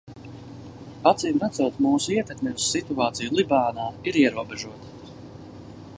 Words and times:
Acīmredzot 1.11 1.77
mūsu 1.87 2.15
ietekme 2.15 2.55
uz 2.61 2.71
situāciju 2.77 3.37
Libānā 3.41 3.87
ir 4.13 4.19
ierobežota. 4.23 5.15